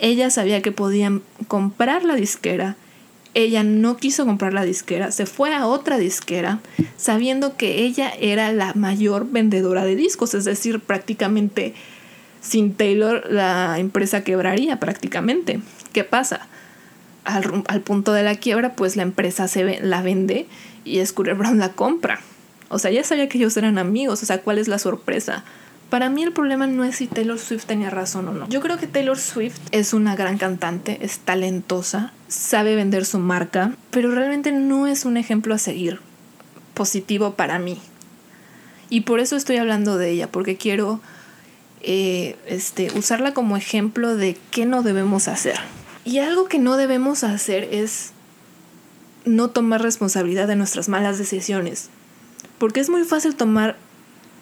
Ella 0.00 0.30
sabía 0.30 0.62
que 0.62 0.72
podían 0.72 1.22
comprar 1.48 2.04
la 2.04 2.14
disquera. 2.14 2.76
Ella 3.34 3.62
no 3.62 3.96
quiso 3.96 4.26
comprar 4.26 4.52
la 4.52 4.64
disquera, 4.64 5.12
se 5.12 5.24
fue 5.24 5.54
a 5.54 5.66
otra 5.66 5.98
disquera 5.98 6.58
sabiendo 6.96 7.56
que 7.56 7.84
ella 7.84 8.12
era 8.18 8.52
la 8.52 8.74
mayor 8.74 9.30
vendedora 9.30 9.84
de 9.84 9.94
discos, 9.94 10.34
es 10.34 10.44
decir, 10.44 10.80
prácticamente 10.80 11.74
Sin 12.40 12.74
Taylor 12.74 13.30
la 13.30 13.78
empresa 13.78 14.24
quebraría 14.24 14.80
prácticamente. 14.80 15.60
¿Qué 15.92 16.02
pasa? 16.02 16.48
Al, 17.24 17.62
al 17.68 17.80
punto 17.82 18.12
de 18.12 18.24
la 18.24 18.34
quiebra, 18.34 18.74
pues 18.74 18.96
la 18.96 19.02
empresa 19.02 19.46
se 19.46 19.62
ve, 19.62 19.78
la 19.80 20.02
vende 20.02 20.46
y 20.84 21.04
Scooter 21.06 21.34
Brown 21.36 21.58
la 21.58 21.72
compra. 21.72 22.20
O 22.68 22.78
sea, 22.78 22.90
ya 22.90 23.04
sabía 23.04 23.28
que 23.28 23.38
ellos 23.38 23.56
eran 23.56 23.78
amigos, 23.78 24.22
o 24.22 24.26
sea, 24.26 24.40
¿cuál 24.40 24.58
es 24.58 24.66
la 24.66 24.78
sorpresa? 24.78 25.44
Para 25.90 26.08
mí 26.08 26.22
el 26.22 26.32
problema 26.32 26.68
no 26.68 26.84
es 26.84 26.96
si 26.96 27.08
Taylor 27.08 27.38
Swift 27.38 27.64
tenía 27.64 27.90
razón 27.90 28.28
o 28.28 28.32
no. 28.32 28.48
Yo 28.48 28.60
creo 28.60 28.78
que 28.78 28.86
Taylor 28.86 29.18
Swift 29.18 29.58
es 29.72 29.92
una 29.92 30.14
gran 30.14 30.38
cantante, 30.38 30.98
es 31.02 31.18
talentosa, 31.18 32.12
sabe 32.28 32.76
vender 32.76 33.04
su 33.04 33.18
marca, 33.18 33.74
pero 33.90 34.12
realmente 34.12 34.52
no 34.52 34.86
es 34.86 35.04
un 35.04 35.16
ejemplo 35.16 35.52
a 35.52 35.58
seguir 35.58 36.00
positivo 36.74 37.34
para 37.34 37.58
mí. 37.58 37.78
Y 38.88 39.02
por 39.02 39.18
eso 39.18 39.34
estoy 39.34 39.56
hablando 39.56 39.98
de 39.98 40.10
ella, 40.10 40.30
porque 40.30 40.56
quiero 40.56 41.00
eh, 41.82 42.36
este, 42.46 42.96
usarla 42.96 43.34
como 43.34 43.56
ejemplo 43.56 44.16
de 44.16 44.36
qué 44.52 44.66
no 44.66 44.84
debemos 44.84 45.26
hacer. 45.26 45.56
Y 46.04 46.18
algo 46.18 46.46
que 46.46 46.60
no 46.60 46.76
debemos 46.76 47.24
hacer 47.24 47.68
es 47.72 48.12
no 49.24 49.50
tomar 49.50 49.82
responsabilidad 49.82 50.46
de 50.46 50.56
nuestras 50.56 50.88
malas 50.88 51.18
decisiones. 51.18 51.90
Porque 52.58 52.80
es 52.80 52.90
muy 52.90 53.04
fácil 53.04 53.34
tomar 53.34 53.76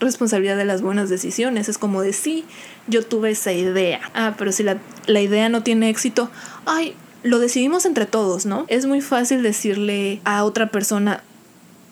responsabilidad 0.01 0.57
de 0.57 0.65
las 0.65 0.83
buenas 0.83 1.09
decisiones. 1.09 1.69
Es 1.69 1.79
como 1.79 2.03
de 2.03 2.13
sí, 2.13 2.45
yo 2.87 3.05
tuve 3.05 3.31
esa 3.31 3.53
idea. 3.53 4.01
Ah, 4.15 4.35
pero 4.39 4.53
si 4.53 4.63
la, 4.63 4.79
idea 5.21 5.49
no 5.49 5.63
tiene 5.63 5.89
éxito, 5.89 6.31
ay, 6.67 6.95
lo 7.23 7.39
decidimos 7.39 7.85
entre 7.85 8.07
todos, 8.07 8.47
¿no? 8.47 8.65
Es 8.69 8.87
muy 8.87 9.01
fácil 9.01 9.43
decirle 9.43 10.21
a 10.25 10.45
otra 10.45 10.71
persona, 10.71 11.23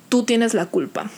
tú 0.09 0.25
tienes 0.25 0.55
la 0.55 0.67
culpa. 0.67 1.11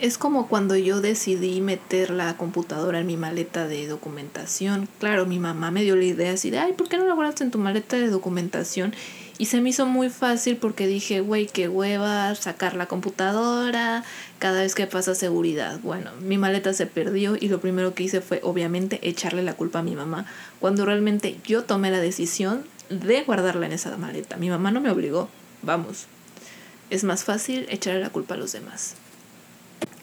Es 0.00 0.16
como 0.16 0.46
cuando 0.46 0.76
yo 0.76 1.00
decidí 1.00 1.60
meter 1.60 2.10
la 2.10 2.36
computadora 2.36 3.00
en 3.00 3.06
mi 3.08 3.16
maleta 3.16 3.66
de 3.66 3.88
documentación. 3.88 4.88
Claro, 5.00 5.26
mi 5.26 5.40
mamá 5.40 5.72
me 5.72 5.82
dio 5.82 5.96
la 5.96 6.04
idea 6.04 6.32
así 6.32 6.50
de, 6.50 6.60
ay, 6.60 6.72
¿por 6.72 6.88
qué 6.88 6.98
no 6.98 7.06
la 7.06 7.14
guardas 7.14 7.40
en 7.40 7.50
tu 7.50 7.58
maleta 7.58 7.96
de 7.96 8.08
documentación? 8.08 8.94
Y 9.40 9.46
se 9.46 9.60
me 9.60 9.70
hizo 9.70 9.86
muy 9.86 10.10
fácil 10.10 10.56
porque 10.56 10.88
dije, 10.88 11.20
güey, 11.20 11.46
qué 11.46 11.68
hueva 11.68 12.34
sacar 12.34 12.74
la 12.74 12.86
computadora 12.86 14.02
cada 14.40 14.62
vez 14.62 14.74
que 14.74 14.88
pasa 14.88 15.14
seguridad. 15.14 15.78
Bueno, 15.80 16.10
mi 16.20 16.38
maleta 16.38 16.72
se 16.72 16.86
perdió 16.86 17.36
y 17.38 17.48
lo 17.48 17.60
primero 17.60 17.94
que 17.94 18.02
hice 18.02 18.20
fue 18.20 18.40
obviamente 18.42 18.98
echarle 19.08 19.44
la 19.44 19.54
culpa 19.54 19.78
a 19.78 19.84
mi 19.84 19.94
mamá, 19.94 20.26
cuando 20.58 20.84
realmente 20.84 21.38
yo 21.44 21.62
tomé 21.62 21.92
la 21.92 22.00
decisión 22.00 22.64
de 22.90 23.22
guardarla 23.22 23.66
en 23.66 23.72
esa 23.72 23.96
maleta. 23.96 24.36
Mi 24.38 24.50
mamá 24.50 24.72
no 24.72 24.80
me 24.80 24.90
obligó, 24.90 25.28
vamos. 25.62 26.06
Es 26.90 27.04
más 27.04 27.22
fácil 27.22 27.66
echarle 27.68 28.00
la 28.00 28.10
culpa 28.10 28.34
a 28.34 28.38
los 28.38 28.50
demás. 28.50 28.96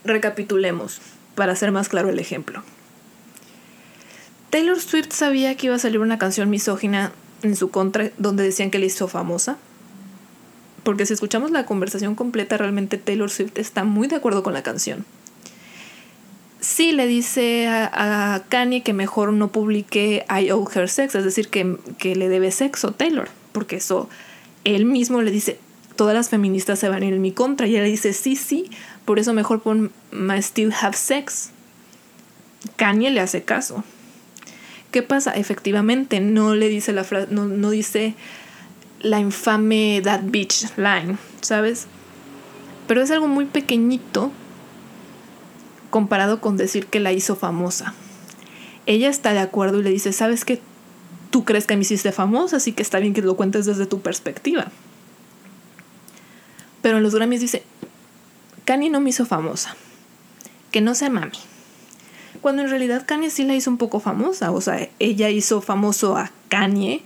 Recapitulemos, 0.05 1.01
para 1.35 1.51
hacer 1.51 1.73
más 1.73 1.89
claro 1.89 2.09
el 2.09 2.19
ejemplo. 2.19 2.63
Taylor 4.49 4.79
Swift 4.79 5.11
sabía 5.11 5.55
que 5.57 5.65
iba 5.65 5.75
a 5.75 5.79
salir 5.79 5.99
una 5.99 6.17
canción 6.17 6.49
misógina 6.49 7.11
en 7.41 7.55
su 7.55 7.69
contra 7.69 8.11
donde 8.17 8.43
decían 8.43 8.71
que 8.71 8.79
le 8.79 8.87
hizo 8.87 9.07
famosa. 9.07 9.57
Porque 10.83 11.05
si 11.05 11.13
escuchamos 11.13 11.51
la 11.51 11.65
conversación 11.65 12.15
completa, 12.15 12.57
realmente 12.57 12.97
Taylor 12.97 13.29
Swift 13.29 13.57
está 13.57 13.83
muy 13.83 14.07
de 14.07 14.17
acuerdo 14.17 14.43
con 14.43 14.53
la 14.53 14.61
canción. 14.61 15.05
Sí 16.59 16.91
le 16.91 17.07
dice 17.07 17.67
a, 17.67 18.43
Kanye 18.49 18.83
que 18.83 18.93
mejor 18.93 19.33
no 19.33 19.51
publique 19.51 20.25
I 20.29 20.51
owe 20.51 20.67
her 20.73 20.89
sex, 20.89 21.15
es 21.15 21.23
decir, 21.23 21.49
que, 21.49 21.77
que 21.97 22.15
le 22.15 22.29
debe 22.29 22.51
sexo 22.51 22.91
Taylor, 22.91 23.29
porque 23.51 23.77
eso 23.77 24.09
él 24.63 24.85
mismo 24.85 25.21
le 25.21 25.31
dice, 25.31 25.59
todas 25.95 26.15
las 26.15 26.29
feministas 26.29 26.79
se 26.79 26.89
van 26.89 27.03
a 27.03 27.05
ir 27.05 27.13
en 27.13 27.21
mi 27.21 27.31
contra, 27.31 27.67
y 27.67 27.71
ella 27.71 27.83
le 27.83 27.89
dice, 27.89 28.13
sí, 28.13 28.35
sí, 28.35 28.69
por 29.05 29.19
eso 29.19 29.33
mejor 29.33 29.61
pon 29.61 29.91
My 30.11 30.41
Still 30.41 30.73
Have 30.79 30.97
Sex. 30.97 31.51
Kanye 32.77 33.11
le 33.11 33.21
hace 33.21 33.43
caso. 33.43 33.83
¿Qué 34.95 35.03
pasa? 35.03 35.31
Efectivamente, 35.31 36.21
no 36.21 36.55
le 36.55 36.69
dice 36.69 36.93
la 36.93 37.03
frase, 37.03 37.27
no, 37.29 37.49
no 37.49 37.69
dice 37.69 38.15
la 39.01 39.19
infame 39.19 39.99
that 40.01 40.21
bitch 40.23 40.67
line, 40.77 41.17
¿sabes? 41.41 41.87
Pero 42.87 43.01
es 43.01 43.11
algo 43.11 43.27
muy 43.27 43.43
pequeñito 43.43 44.31
comparado 45.89 46.39
con 46.39 46.55
decir 46.55 46.85
que 46.85 47.01
la 47.01 47.11
hizo 47.11 47.35
famosa. 47.35 47.93
Ella 48.85 49.09
está 49.09 49.33
de 49.33 49.39
acuerdo 49.39 49.81
y 49.81 49.83
le 49.83 49.89
dice, 49.89 50.13
¿sabes 50.13 50.45
qué? 50.45 50.61
Tú 51.29 51.43
crees 51.43 51.67
que 51.67 51.75
me 51.75 51.81
hiciste 51.81 52.13
famosa, 52.13 52.55
así 52.55 52.71
que 52.71 52.81
está 52.81 52.99
bien 52.99 53.13
que 53.13 53.21
lo 53.21 53.35
cuentes 53.35 53.65
desde 53.65 53.87
tu 53.87 53.99
perspectiva. 53.99 54.71
Pero 56.81 56.95
en 56.95 57.03
los 57.03 57.13
Grammys 57.13 57.41
dice, 57.41 57.63
Kanye 58.63 58.89
no 58.89 59.01
me 59.01 59.09
hizo 59.09 59.25
famosa. 59.25 59.75
Que 60.71 60.79
no 60.79 60.95
sea 60.95 61.09
mami 61.09 61.37
cuando 62.41 62.63
en 62.63 62.69
realidad 62.69 63.05
Kanye 63.05 63.29
sí 63.29 63.43
la 63.43 63.55
hizo 63.55 63.69
un 63.69 63.77
poco 63.77 63.99
famosa, 63.99 64.51
o 64.51 64.61
sea, 64.61 64.89
ella 64.99 65.29
hizo 65.29 65.61
famoso 65.61 66.17
a 66.17 66.31
Kanye 66.49 67.03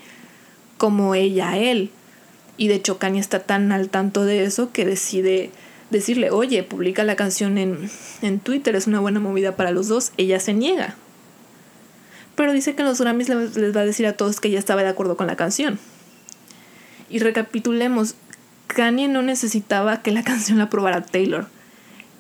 como 0.77 1.15
ella 1.15 1.49
a 1.49 1.57
él. 1.57 1.91
Y 2.57 2.67
de 2.67 2.75
hecho 2.75 2.97
Kanye 2.97 3.19
está 3.19 3.39
tan 3.39 3.71
al 3.71 3.89
tanto 3.89 4.25
de 4.25 4.43
eso 4.43 4.71
que 4.71 4.85
decide 4.85 5.51
decirle, 5.89 6.29
oye, 6.31 6.63
publica 6.63 7.03
la 7.03 7.15
canción 7.15 7.57
en, 7.57 7.89
en 8.21 8.39
Twitter, 8.39 8.75
es 8.75 8.87
una 8.87 8.99
buena 8.99 9.19
movida 9.19 9.55
para 9.55 9.71
los 9.71 9.87
dos. 9.87 10.11
Ella 10.17 10.39
se 10.39 10.53
niega. 10.53 10.95
Pero 12.35 12.53
dice 12.53 12.75
que 12.75 12.83
los 12.83 13.01
Grammys 13.01 13.29
les 13.29 13.75
va 13.75 13.81
a 13.81 13.85
decir 13.85 14.07
a 14.07 14.13
todos 14.13 14.39
que 14.39 14.47
ella 14.47 14.59
estaba 14.59 14.83
de 14.83 14.89
acuerdo 14.89 15.17
con 15.17 15.27
la 15.27 15.35
canción. 15.35 15.79
Y 17.09 17.19
recapitulemos, 17.19 18.15
Kanye 18.67 19.07
no 19.07 19.21
necesitaba 19.21 20.01
que 20.01 20.11
la 20.11 20.23
canción 20.25 20.57
la 20.57 20.65
aprobara 20.65 21.01
Taylor. 21.01 21.47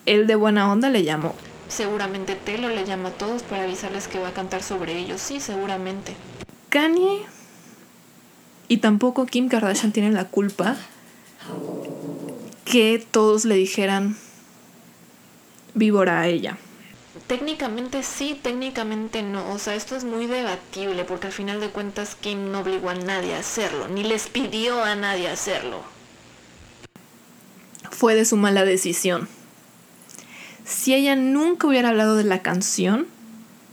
Él 0.05 0.27
de 0.27 0.35
buena 0.35 0.71
onda 0.71 0.89
le 0.89 1.03
llamó 1.03 1.35
Seguramente 1.69 2.35
Taylor 2.35 2.71
le 2.71 2.85
llama 2.85 3.09
a 3.09 3.11
todos 3.13 3.43
para 3.43 3.63
avisarles 3.63 4.07
que 4.07 4.19
va 4.19 4.29
a 4.29 4.33
cantar 4.33 4.63
sobre 4.63 4.97
ellos. 4.97 5.21
Sí, 5.21 5.39
seguramente. 5.39 6.15
Kanye 6.69 7.21
y 8.67 8.77
tampoco 8.77 9.25
Kim 9.25 9.49
Kardashian 9.49 9.91
tienen 9.91 10.13
la 10.13 10.25
culpa 10.25 10.75
que 12.65 13.05
todos 13.11 13.45
le 13.45 13.55
dijeran 13.55 14.17
víbora 15.73 16.21
a 16.21 16.27
ella. 16.27 16.57
Técnicamente 17.27 18.03
sí, 18.03 18.39
técnicamente 18.41 19.21
no. 19.23 19.51
O 19.51 19.59
sea, 19.59 19.75
esto 19.75 19.95
es 19.95 20.03
muy 20.03 20.25
debatible 20.25 21.03
porque 21.03 21.27
al 21.27 21.33
final 21.33 21.59
de 21.59 21.69
cuentas 21.69 22.15
Kim 22.15 22.51
no 22.51 22.61
obligó 22.61 22.89
a 22.89 22.95
nadie 22.95 23.35
a 23.35 23.39
hacerlo, 23.39 23.87
ni 23.87 24.03
les 24.03 24.27
pidió 24.27 24.83
a 24.83 24.95
nadie 24.95 25.27
a 25.27 25.33
hacerlo. 25.33 25.81
Fue 27.91 28.15
de 28.15 28.25
su 28.25 28.37
mala 28.37 28.65
decisión 28.65 29.27
si 30.69 30.93
ella 30.93 31.15
nunca 31.15 31.67
hubiera 31.67 31.89
hablado 31.89 32.15
de 32.15 32.23
la 32.23 32.41
canción, 32.41 33.07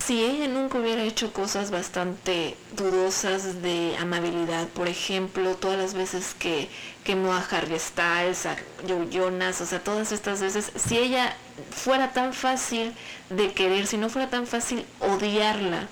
si 0.04 0.22
ella 0.22 0.48
nunca 0.48 0.78
hubiera 0.78 1.02
hecho 1.02 1.32
cosas 1.32 1.70
bastante 1.70 2.56
dudosas 2.76 3.62
de 3.62 3.96
amabilidad, 3.98 4.68
por 4.68 4.88
ejemplo, 4.88 5.56
todas 5.56 5.78
las 5.78 5.94
veces 5.94 6.34
que 6.38 6.68
quemó 7.04 7.32
a 7.32 7.40
Harry 7.50 7.78
Styles, 7.78 8.46
a 8.46 8.56
Joe 8.86 9.08
Jonas, 9.10 9.60
o 9.60 9.66
sea, 9.66 9.80
todas 9.80 10.12
estas 10.12 10.40
veces, 10.40 10.70
si 10.76 10.96
ella 10.96 11.34
fuera 11.70 12.12
tan 12.12 12.32
fácil 12.32 12.92
de 13.30 13.52
querer, 13.52 13.86
si 13.86 13.96
no 13.96 14.08
fuera 14.08 14.30
tan 14.30 14.46
fácil 14.46 14.84
odiarla, 15.00 15.88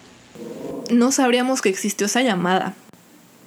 no 0.91 1.13
sabríamos 1.13 1.61
que 1.61 1.69
existió 1.69 2.07
esa 2.07 2.23
llamada. 2.23 2.75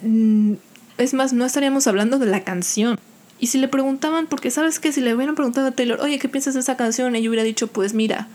Mm, 0.02 0.54
es 0.98 1.14
más, 1.14 1.32
no 1.32 1.44
estaríamos 1.44 1.86
hablando 1.86 2.18
de 2.18 2.26
la 2.26 2.44
canción. 2.44 2.98
Y 3.38 3.48
si 3.48 3.58
le 3.58 3.68
preguntaban, 3.68 4.26
porque 4.26 4.50
sabes 4.50 4.80
que 4.80 4.92
si 4.92 5.00
le 5.00 5.14
hubieran 5.14 5.34
preguntado 5.34 5.68
a 5.68 5.70
Taylor, 5.70 6.00
oye, 6.00 6.18
¿qué 6.18 6.28
piensas 6.28 6.54
de 6.54 6.60
esa 6.60 6.76
canción? 6.76 7.14
Ella 7.14 7.28
hubiera 7.28 7.44
dicho, 7.44 7.68
pues 7.68 7.94
mira, 7.94 8.26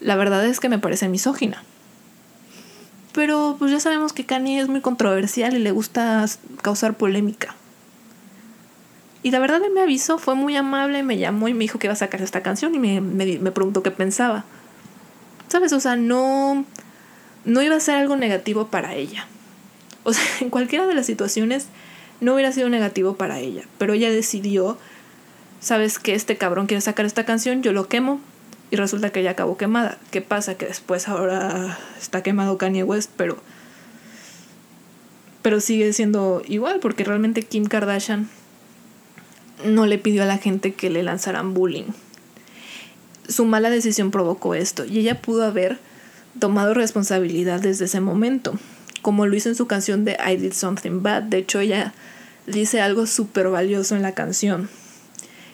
la 0.00 0.16
verdad 0.16 0.44
es 0.44 0.60
que 0.60 0.68
me 0.68 0.78
parece 0.78 1.08
misógina. 1.08 1.62
Pero 3.12 3.56
pues 3.58 3.70
ya 3.70 3.80
sabemos 3.80 4.12
que 4.12 4.26
Kanye 4.26 4.60
es 4.60 4.68
muy 4.68 4.80
controversial 4.80 5.54
y 5.54 5.58
le 5.58 5.70
gusta 5.72 6.24
causar 6.62 6.96
polémica. 6.96 7.54
Y 9.22 9.30
la 9.30 9.40
verdad 9.40 9.62
él 9.64 9.72
me 9.72 9.80
avisó, 9.80 10.18
fue 10.18 10.34
muy 10.34 10.56
amable, 10.56 11.02
me 11.02 11.18
llamó 11.18 11.48
y 11.48 11.54
me 11.54 11.60
dijo 11.60 11.78
que 11.78 11.88
iba 11.88 11.94
a 11.94 11.96
sacar 11.96 12.22
esta 12.22 12.42
canción 12.42 12.74
y 12.74 12.78
me, 12.78 13.00
me, 13.00 13.50
preguntó 13.50 13.82
qué 13.82 13.90
pensaba. 13.90 14.44
¿Sabes? 15.48 15.72
O 15.72 15.80
sea, 15.80 15.96
no, 15.96 16.64
no 17.44 17.62
iba 17.62 17.74
a 17.74 17.80
ser 17.80 17.96
algo 17.96 18.16
negativo 18.16 18.68
para 18.68 18.94
ella. 18.94 19.26
O 20.04 20.12
sea, 20.12 20.24
en 20.40 20.50
cualquiera 20.50 20.86
de 20.86 20.94
las 20.94 21.06
situaciones 21.06 21.66
no 22.20 22.34
hubiera 22.34 22.52
sido 22.52 22.68
negativo 22.68 23.16
para 23.16 23.38
ella. 23.38 23.64
Pero 23.78 23.92
ella 23.92 24.10
decidió, 24.10 24.78
sabes 25.60 25.98
que 25.98 26.14
este 26.14 26.36
cabrón 26.36 26.66
quiere 26.66 26.80
sacar 26.80 27.06
esta 27.06 27.24
canción, 27.24 27.62
yo 27.62 27.72
lo 27.72 27.88
quemo. 27.88 28.20
Y 28.70 28.76
resulta 28.76 29.10
que 29.10 29.20
ella 29.20 29.30
acabó 29.30 29.56
quemada. 29.56 29.98
¿Qué 30.10 30.20
pasa? 30.20 30.56
Que 30.56 30.66
después 30.66 31.08
ahora 31.08 31.78
está 31.98 32.22
quemado 32.22 32.58
Kanye 32.58 32.84
West, 32.84 33.10
pero... 33.16 33.38
Pero 35.40 35.60
sigue 35.60 35.92
siendo 35.92 36.42
igual, 36.46 36.80
porque 36.80 37.04
realmente 37.04 37.42
Kim 37.42 37.64
Kardashian 37.64 38.28
no 39.64 39.86
le 39.86 39.96
pidió 39.96 40.24
a 40.24 40.26
la 40.26 40.38
gente 40.38 40.74
que 40.74 40.90
le 40.90 41.02
lanzaran 41.02 41.54
bullying. 41.54 41.92
Su 43.28 43.44
mala 43.44 43.70
decisión 43.70 44.10
provocó 44.10 44.54
esto 44.54 44.84
y 44.84 44.98
ella 44.98 45.22
pudo 45.22 45.44
haber 45.44 45.78
tomado 46.38 46.74
responsabilidad 46.74 47.60
desde 47.60 47.86
ese 47.86 48.00
momento 48.00 48.58
como 49.02 49.26
lo 49.26 49.36
hizo 49.36 49.48
en 49.48 49.54
su 49.54 49.66
canción 49.66 50.04
de 50.04 50.16
I 50.24 50.36
Did 50.36 50.52
Something 50.52 51.02
Bad. 51.02 51.24
De 51.24 51.38
hecho, 51.38 51.60
ella 51.60 51.92
dice 52.46 52.80
algo 52.80 53.06
súper 53.06 53.48
valioso 53.48 53.96
en 53.96 54.02
la 54.02 54.12
canción. 54.12 54.68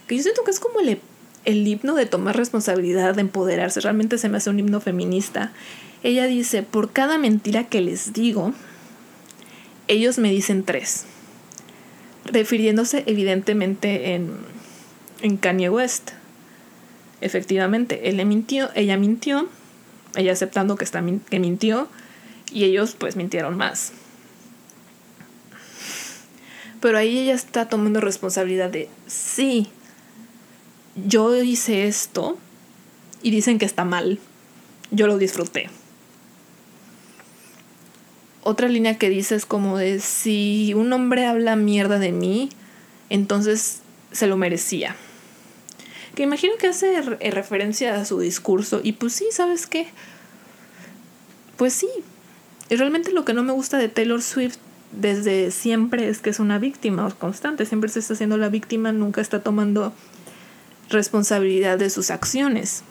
Que 0.07 0.17
yo 0.17 0.23
siento 0.23 0.45
que 0.45 0.51
es 0.51 0.61
como 0.61 0.81
el, 0.81 0.99
el 1.45 1.67
himno 1.67 1.95
de 1.95 2.07
tomar 2.07 2.37
responsabilidad, 2.37 3.15
de 3.15 3.23
empoderarse. 3.23 3.81
Realmente 3.81 4.19
se 4.19 4.29
me 4.29 4.39
hace 4.39 4.51
un 4.51 4.59
himno 4.59 4.81
feminista 4.81 5.53
Ella 6.03 6.27
dice, 6.27 6.63
por 6.63 6.93
cada 6.93 7.19
mentira 7.19 7.65
que 7.65 7.81
les 7.81 8.13
digo, 8.13 8.53
ellos 9.89 10.19
me 10.19 10.31
dicen 10.31 10.65
tres. 10.65 11.07
Refiriéndose 12.25 13.05
evidentemente 13.07 14.15
en, 14.15 14.33
en 15.23 15.37
Kanye 15.37 15.71
West. 15.71 16.13
Efectivamente, 17.21 18.09
él 18.09 18.19
le 18.19 18.25
mintió, 18.25 18.71
ella 18.75 18.97
mintió, 18.97 19.49
ella 20.15 20.33
aceptando 20.33 20.77
que, 20.77 20.85
está, 20.85 21.03
que 21.31 21.41
mintió, 21.41 21.89
y 22.55 22.65
ellos 22.65 22.97
pues 22.99 23.17
mintieron 23.17 23.59
más. 23.59 23.93
Pero 26.81 26.97
ahí 26.97 27.19
ella 27.19 27.35
está 27.35 27.69
tomando 27.69 28.01
responsabilidad 28.01 28.71
de, 28.71 28.89
sí, 29.07 29.69
yo 31.07 31.43
hice 31.43 31.87
esto 31.87 32.39
y 33.23 33.31
dicen 33.31 33.59
que 33.59 33.65
está 33.65 33.85
mal. 33.85 34.21
Yo 34.91 35.07
lo 35.07 35.19
disfruté. 35.19 35.69
Otra 38.43 38.69
línea 38.69 38.99
que 38.99 39.09
dice 39.09 39.35
es 39.35 39.47
como 39.47 39.79
de, 39.79 39.99
si 39.99 40.75
un 40.75 40.93
hombre 40.93 41.27
habla 41.27 41.57
mierda 41.57 41.99
de 41.99 42.13
mí, 42.13 42.51
entonces 43.11 43.81
se 44.13 44.27
lo 44.27 44.37
merecía. 44.37 44.95
Que 46.15 46.23
imagino 46.23 46.53
que 46.59 46.69
hace 46.69 47.01
referencia 47.01 47.97
a 47.97 48.05
su 48.05 48.21
discurso 48.21 48.81
y 48.85 48.93
pues 48.93 49.15
sí, 49.15 49.27
¿sabes 49.33 49.67
qué? 49.67 49.89
Pues 51.57 51.73
sí, 51.73 51.89
y 52.71 52.77
realmente 52.77 53.13
lo 53.13 53.25
que 53.25 53.35
no 53.35 53.43
me 53.43 53.53
gusta 53.53 53.79
de 53.79 53.89
Taylor 53.89 54.23
Swift 54.23 54.57
desde 54.93 55.51
siempre 55.51 56.09
es 56.09 56.21
que 56.21 56.31
es 56.31 56.39
una 56.39 56.59
víctima 56.59 57.11
constante, 57.19 57.67
siempre 57.67 57.91
se 57.91 57.99
está 57.99 58.15
haciendo 58.15 58.37
la 58.37 58.49
víctima, 58.49 58.93
nunca 58.93 59.21
está 59.21 59.43
tomando 59.43 59.93
responsabilidad 60.89 61.79
de 61.79 61.91
sus 61.91 62.11
acciones. 62.11 62.83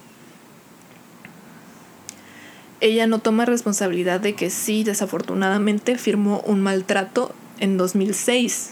Ella 2.82 3.08
no 3.08 3.20
toma 3.20 3.46
responsabilidad 3.46 4.20
de 4.20 4.36
que 4.36 4.50
sí, 4.50 4.84
desafortunadamente 4.84 5.98
firmó 5.98 6.42
un 6.42 6.62
maltrato 6.62 7.34
en 7.60 7.77
2006. 7.77 8.72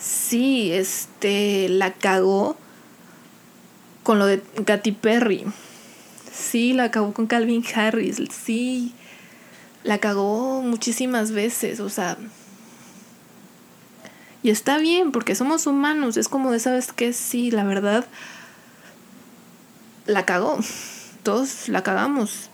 Sí, 0.00 0.72
este 0.72 1.68
la 1.68 1.92
cagó 1.92 2.56
con 4.02 4.18
lo 4.18 4.26
de 4.26 4.40
Katy 4.64 4.92
Perry. 4.92 5.44
Sí, 6.32 6.72
la 6.72 6.90
cagó 6.90 7.12
con 7.12 7.26
Calvin 7.26 7.64
Harris. 7.74 8.22
Sí, 8.30 8.94
la 9.86 9.98
cagó 9.98 10.62
muchísimas 10.62 11.30
veces, 11.30 11.78
o 11.78 11.88
sea. 11.88 12.18
Y 14.42 14.50
está 14.50 14.78
bien, 14.78 15.12
porque 15.12 15.36
somos 15.36 15.66
humanos. 15.68 16.16
Es 16.16 16.28
como 16.28 16.50
de, 16.50 16.58
¿sabes 16.58 16.92
qué? 16.92 17.12
Sí, 17.12 17.52
la 17.52 17.62
verdad. 17.62 18.04
La 20.06 20.24
cagó. 20.24 20.58
Todos 21.22 21.68
la 21.68 21.84
cagamos. 21.84 22.50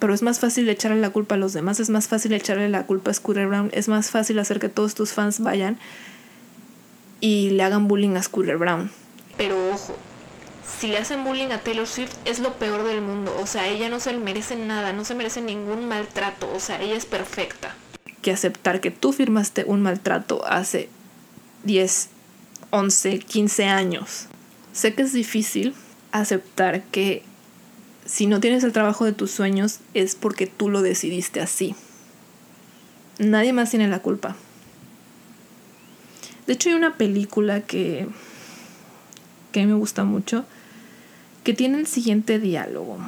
Pero 0.00 0.12
es 0.12 0.22
más 0.22 0.40
fácil 0.40 0.68
echarle 0.68 1.00
la 1.00 1.10
culpa 1.10 1.36
a 1.36 1.38
los 1.38 1.52
demás. 1.52 1.78
Es 1.78 1.88
más 1.88 2.08
fácil 2.08 2.32
echarle 2.32 2.68
la 2.68 2.84
culpa 2.84 3.12
a 3.12 3.14
Scooter 3.14 3.46
Brown. 3.46 3.70
Es 3.72 3.86
más 3.86 4.10
fácil 4.10 4.38
hacer 4.40 4.58
que 4.58 4.68
todos 4.68 4.96
tus 4.96 5.12
fans 5.12 5.38
vayan 5.38 5.78
y 7.20 7.50
le 7.50 7.62
hagan 7.62 7.86
bullying 7.86 8.16
a 8.16 8.22
Scooter 8.22 8.56
Brown. 8.56 8.90
Pero 9.36 9.56
ojo, 9.72 9.96
si 10.78 10.88
le 10.88 10.98
hacen 10.98 11.24
bullying 11.24 11.52
a 11.52 11.60
Taylor 11.60 11.86
Swift 11.86 12.14
es 12.24 12.38
lo 12.38 12.54
peor 12.54 12.84
del 12.84 13.00
mundo. 13.00 13.36
O 13.40 13.46
sea, 13.46 13.68
ella 13.68 13.88
no 13.88 14.00
se 14.00 14.12
merece 14.16 14.56
nada, 14.56 14.92
no 14.92 15.04
se 15.04 15.14
merece 15.14 15.40
ningún 15.40 15.86
maltrato. 15.88 16.52
O 16.52 16.60
sea, 16.60 16.80
ella 16.82 16.96
es 16.96 17.06
perfecta. 17.06 17.74
Que 18.22 18.32
aceptar 18.32 18.80
que 18.80 18.90
tú 18.90 19.12
firmaste 19.12 19.64
un 19.64 19.82
maltrato 19.82 20.44
hace 20.46 20.88
10, 21.64 22.08
11, 22.70 23.18
15 23.20 23.64
años. 23.66 24.26
Sé 24.72 24.94
que 24.94 25.02
es 25.02 25.12
difícil 25.12 25.74
aceptar 26.12 26.82
que 26.84 27.22
si 28.04 28.26
no 28.26 28.40
tienes 28.40 28.64
el 28.64 28.72
trabajo 28.72 29.04
de 29.04 29.12
tus 29.12 29.30
sueños 29.30 29.80
es 29.94 30.14
porque 30.14 30.46
tú 30.46 30.68
lo 30.68 30.82
decidiste 30.82 31.40
así. 31.40 31.74
Nadie 33.18 33.52
más 33.52 33.70
tiene 33.70 33.88
la 33.88 34.00
culpa. 34.00 34.36
De 36.46 36.52
hecho 36.52 36.68
hay 36.68 36.74
una 36.74 36.96
película 36.96 37.62
que, 37.62 38.06
que 39.60 39.66
me 39.66 39.72
gusta 39.72 40.04
mucho 40.04 40.44
que 41.42 41.54
tiene 41.54 41.78
el 41.78 41.86
siguiente 41.86 42.38
diálogo. 42.38 42.98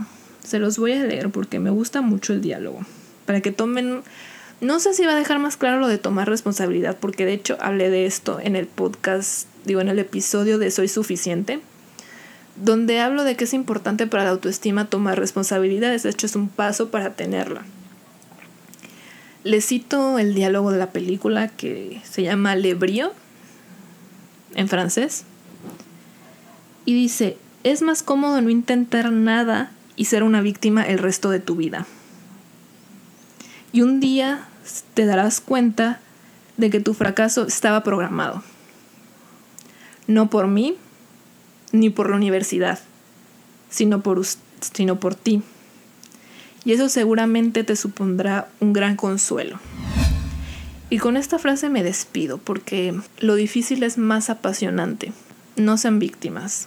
Se 0.43 0.59
los 0.59 0.79
voy 0.79 0.93
a 0.93 1.05
leer 1.05 1.29
porque 1.29 1.59
me 1.59 1.69
gusta 1.69 2.01
mucho 2.01 2.33
el 2.33 2.41
diálogo. 2.41 2.81
Para 3.27 3.43
que 3.43 3.53
tomen... 3.53 4.01
No 4.63 4.81
sé 4.81 4.95
si 4.95 5.05
va 5.05 5.13
a 5.13 5.19
dejar 5.19 5.39
más 5.41 5.59
claro 5.59 5.79
lo 5.79 5.89
de 5.89 5.99
tomar 5.99 6.27
responsabilidad, 6.27 6.97
porque 6.99 7.27
de 7.27 7.35
hecho 7.35 7.59
hablé 7.61 7.91
de 7.91 8.07
esto 8.07 8.41
en 8.43 8.57
el 8.57 8.67
podcast, 8.67 9.47
digo, 9.67 9.83
en 9.83 9.89
el 9.89 9.99
episodio 9.99 10.59
de 10.59 10.71
Soy 10.71 10.89
Suficiente, 10.89 11.61
donde 12.57 12.99
hablo 13.01 13.25
de 13.25 13.37
que 13.37 13.45
es 13.45 13.53
importante 13.53 14.07
para 14.07 14.25
la 14.25 14.31
autoestima 14.31 14.89
tomar 14.89 15.19
responsabilidades. 15.19 16.03
De 16.03 16.11
hecho, 16.11 16.25
es 16.25 16.35
un 16.35 16.49
paso 16.49 16.91
para 16.91 17.13
tenerla. 17.13 17.63
Le 19.45 19.61
cito 19.61 20.19
el 20.19 20.35
diálogo 20.35 20.73
de 20.73 20.79
la 20.79 20.93
película 20.93 21.49
que 21.49 22.01
se 22.05 22.23
llama 22.23 22.57
Le 22.57 22.73
Brio, 22.73 23.13
en 24.55 24.69
francés, 24.69 25.25
y 26.89 26.95
dice, 26.95 27.37
es 27.65 27.83
más 27.83 28.03
cómodo 28.03 28.41
no 28.41 28.49
intentar 28.49 29.13
nada 29.13 29.71
y 29.95 30.07
ser 30.07 30.23
una 30.23 30.41
víctima 30.41 30.83
el 30.83 30.99
resto 30.99 31.29
de 31.29 31.39
tu 31.39 31.55
vida. 31.55 31.87
Y 33.75 33.83
un 33.83 34.01
día 34.01 34.49
te 34.95 35.05
darás 35.05 35.43
cuenta 35.43 36.01
de 36.57 36.71
que 36.71 36.81
tu 36.81 36.95
fracaso 36.95 37.47
estaba 37.47 37.83
programado. 37.83 38.43
No 40.07 40.31
por 40.31 40.47
mí, 40.47 40.77
ni 41.73 41.91
por 41.91 42.09
la 42.09 42.17
universidad, 42.17 42.79
sino 43.69 44.01
por, 44.01 44.25
sino 44.25 44.99
por 44.99 45.15
ti. 45.15 45.43
Y 46.65 46.73
eso 46.73 46.89
seguramente 46.89 47.65
te 47.65 47.77
supondrá 47.77 48.49
un 48.61 48.73
gran 48.73 48.97
consuelo. 48.97 49.61
Y 50.89 50.97
con 50.97 51.19
esta 51.19 51.39
frase 51.39 51.69
me 51.69 51.83
despido 51.83 52.39
porque 52.39 52.99
lo 53.19 53.35
difícil 53.35 53.83
es 53.83 53.99
más 53.99 54.31
apasionante. 54.31 55.13
No 55.57 55.77
sean 55.77 55.99
víctimas. 55.99 56.67